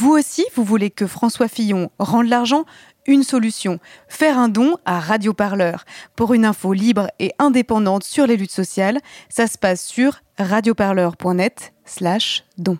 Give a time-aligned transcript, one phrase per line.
[0.00, 2.64] Vous aussi, vous voulez que François Fillon rende l'argent?
[3.06, 5.84] Une solution, faire un don à Radio Parleur.
[6.16, 11.74] Pour une info libre et indépendante sur les luttes sociales, ça se passe sur radioparleur.net
[11.84, 12.78] slash don.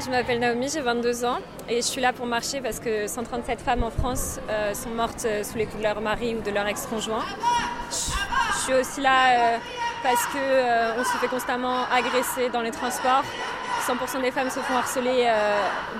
[0.00, 3.60] Je m'appelle Naomi, j'ai 22 ans et je suis là pour marcher parce que 137
[3.60, 6.50] femmes en France euh, sont mortes euh, sous les coups de leur mari ou de
[6.50, 7.24] leur ex-conjoint.
[7.90, 9.58] Je, suis aussi là euh,
[10.02, 13.22] parce qu'on se fait constamment agresser dans les transports.
[13.86, 15.30] 100% des femmes se font harceler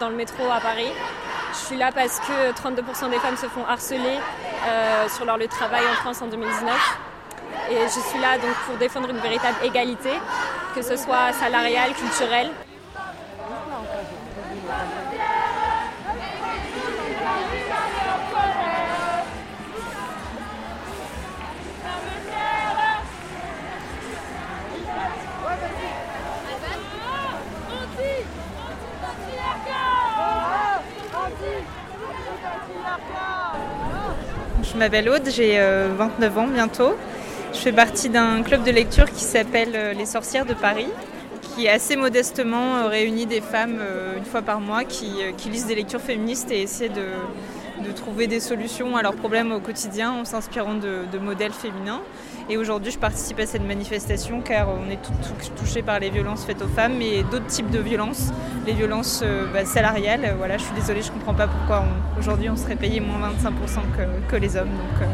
[0.00, 0.90] dans le métro à Paris.
[1.52, 4.18] Je suis là parce que 32% des femmes se font harceler
[5.14, 6.98] sur leur lieu de travail en France en 2019.
[7.70, 10.12] Et je suis là donc pour défendre une véritable égalité,
[10.74, 12.50] que ce soit salariale, culturelle.
[34.74, 36.96] Je m'appelle Aude, j'ai 29 euh, ans bientôt.
[37.52, 40.88] Je fais partie d'un club de lecture qui s'appelle euh, Les Sorcières de Paris,
[41.42, 43.78] qui assez modestement euh, réunit des femmes
[44.16, 45.12] une fois par mois qui,
[45.48, 47.06] lisent des lectures féministes et essaient de,
[47.94, 52.02] trouver des solutions à leurs problèmes au quotidien en s'inspirant de modèles féminins.
[52.50, 56.44] Et aujourd'hui, je participe à cette manifestation car on est toutes touchés par les violences
[56.44, 58.32] faites aux femmes et d'autres types de violences,
[58.66, 60.34] les violences euh, bah, salariales.
[60.36, 61.84] Voilà, je suis désolée, je ne comprends pas pourquoi
[62.18, 64.68] aujourd'hui on serait payé moins 25% que, les hommes.
[64.68, 65.06] Donc, euh,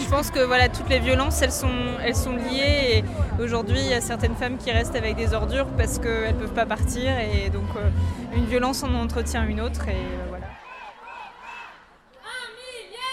[0.00, 1.66] je pense que voilà, toutes les violences, elles sont,
[2.04, 3.02] elles sont liées.
[3.38, 6.40] Et aujourd'hui, il y a certaines femmes qui restent avec des ordures parce qu'elles ne
[6.40, 7.10] peuvent pas partir.
[7.18, 7.88] Et donc, euh,
[8.36, 9.86] une violence en entretient une autre.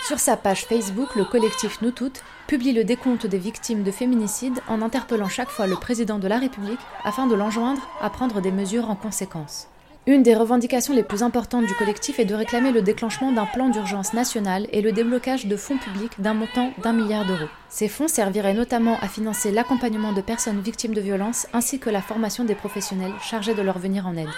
[0.07, 4.59] Sur sa page Facebook, le collectif Nous Toutes publie le décompte des victimes de féminicide
[4.67, 8.51] en interpellant chaque fois le président de la République afin de l'enjoindre à prendre des
[8.51, 9.67] mesures en conséquence.
[10.05, 13.69] Une des revendications les plus importantes du collectif est de réclamer le déclenchement d'un plan
[13.69, 17.49] d'urgence national et le déblocage de fonds publics d'un montant d'un milliard d'euros.
[17.69, 22.03] Ces fonds serviraient notamment à financer l'accompagnement de personnes victimes de violences ainsi que la
[22.03, 24.29] formation des professionnels chargés de leur venir en aide.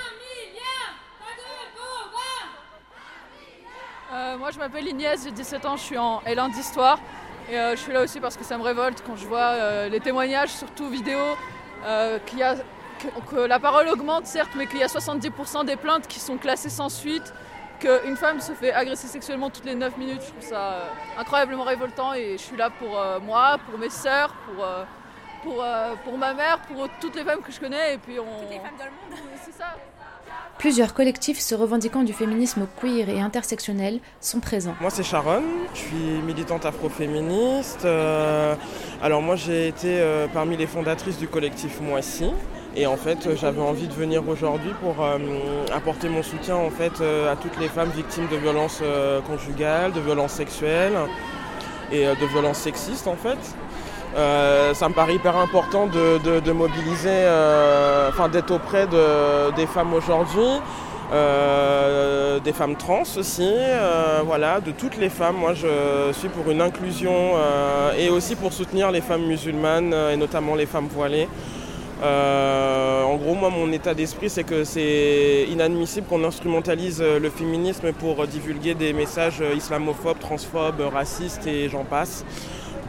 [4.14, 7.00] Euh, moi je m'appelle Inès, j'ai 17 ans, je suis en L1 d'histoire.
[7.50, 9.90] Et euh, je suis là aussi parce que ça me révolte quand je vois euh,
[9.90, 11.20] les témoignages, surtout vidéo,
[12.26, 12.56] qu'il y a,
[13.30, 16.70] que, la parole augmente certes, mais qu'il y a 70% des plaintes qui sont classées
[16.70, 17.34] sans suite,
[17.80, 20.22] qu'une femme se fait agresser sexuellement toutes les 9 minutes.
[20.22, 24.66] Je trouve ça incroyablement révoltant et je suis là pour moi, pour mes sœurs, pour,
[25.44, 25.66] pour,
[26.04, 27.94] pour ma mère, pour toutes les femmes que je connais.
[27.94, 28.26] Et puis on...
[28.42, 29.20] Toutes les femmes dans le monde.
[29.46, 29.76] C'est ça.
[30.58, 34.74] Plusieurs collectifs se revendiquant du féminisme queer et intersectionnel sont présents.
[34.82, 35.44] Moi c'est Sharon,
[35.76, 37.86] je suis militante afroféministe.
[37.86, 38.56] Euh,
[39.04, 42.32] alors moi j'ai été euh, parmi les fondatrices du collectif Moissy.
[42.76, 45.18] Et en fait, j'avais envie de venir aujourd'hui pour euh,
[45.74, 48.84] apporter mon soutien en fait à toutes les femmes victimes de violences
[49.26, 50.94] conjugales, de violences sexuelles
[51.92, 53.40] et de violences sexistes en fait.
[54.16, 58.88] Euh, ça me paraît hyper important de, mobiliser, euh, d'être auprès
[59.56, 60.62] des femmes aujourd'hui,
[61.14, 63.52] euh, des femmes trans aussi,
[64.26, 65.36] voilà, de toutes les femmes.
[65.38, 67.34] Moi, je suis pour une inclusion
[67.98, 71.28] et aussi pour soutenir les femmes musulmanes et notamment les femmes voilées.
[72.02, 78.26] en gros, moi, mon état d'esprit, c'est que c'est inadmissible qu'on instrumentalise le féminisme pour
[78.26, 82.26] divulguer des messages islamophobes, transphobes, racistes et j'en passe.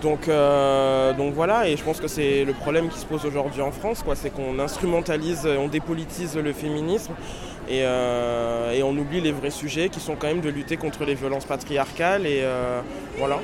[0.03, 3.63] Donc, euh, donc voilà, et je pense que c'est le problème qui se pose aujourd'hui
[3.63, 7.15] en France, c'est qu'on instrumentalise, on dépolitise le féminisme
[7.71, 11.15] euh, et, on oublie les vrais sujets qui sont quand même de lutter contre les
[11.15, 12.81] violences patriarcales et euh,
[13.19, 13.41] voilà.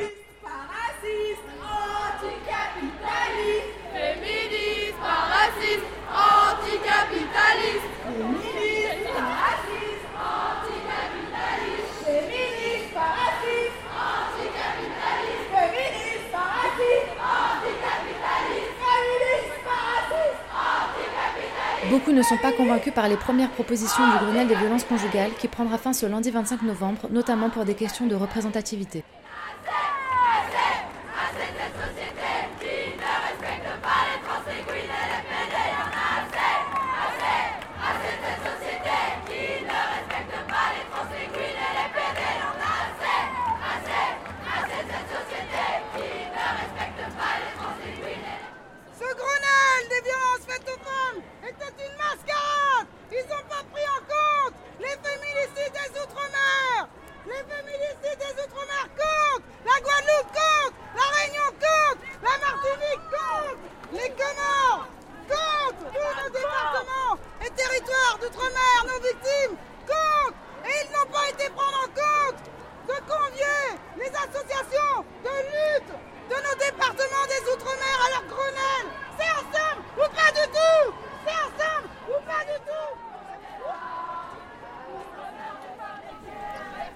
[21.94, 25.46] Beaucoup ne sont pas convaincus par les premières propositions du Grenelle des violences conjugales qui
[25.46, 29.04] prendra fin ce lundi 25 novembre, notamment pour des questions de représentativité.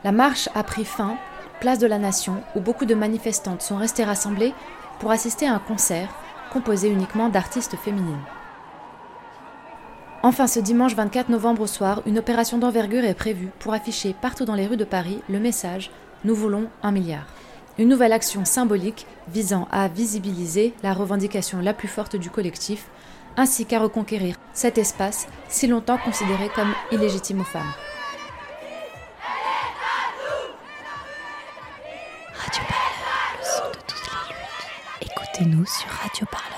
[0.04, 1.16] La marche a pris fin,
[1.60, 4.54] place de la Nation, où beaucoup de manifestantes sont restées rassemblées
[5.00, 6.08] pour assister à un concert
[6.52, 8.22] composé uniquement d'artistes féminines.
[10.22, 14.44] Enfin, ce dimanche 24 novembre au soir, une opération d'envergure est prévue pour afficher partout
[14.44, 15.90] dans les rues de Paris le message
[16.24, 17.26] Nous voulons un milliard.
[17.78, 22.86] Une nouvelle action symbolique visant à visibiliser la revendication la plus forte du collectif,
[23.36, 27.72] ainsi qu'à reconquérir cet espace si longtemps considéré comme illégitime aux femmes.
[32.34, 34.10] Radio Parleur, le son de toutes
[35.00, 35.18] les luttes.
[35.40, 36.57] Écoutez-nous sur Radio Parleur.